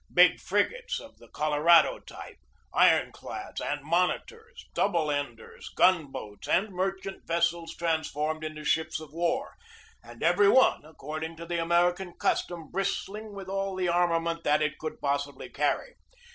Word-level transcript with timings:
Big 0.11 0.39
frigates 0.39 0.99
of 0.99 1.19
the 1.19 1.27
Col 1.27 1.51
orado 1.51 2.03
type, 2.03 2.39
iron 2.73 3.11
clads 3.11 3.61
and 3.61 3.83
monitors, 3.83 4.65
double 4.73 5.11
enders, 5.11 5.69
gun 5.75 6.07
boats, 6.07 6.47
and 6.47 6.69
merchant 6.71 7.23
vessels 7.27 7.75
transformed 7.75 8.43
into 8.43 8.63
ships 8.63 8.99
of 8.99 9.13
war, 9.13 9.53
and 10.03 10.23
every 10.23 10.49
one, 10.49 10.83
according 10.83 11.35
to 11.37 11.45
the 11.45 11.59
Ameri 11.59 11.95
can 11.95 12.13
custom, 12.13 12.71
bristling 12.71 13.33
with 13.33 13.47
all 13.47 13.75
the 13.75 13.89
armament 13.89 14.43
that 14.43 14.63
it 14.63 14.79
could 14.79 14.99
possibly 14.99 15.49
carry. 15.49 15.93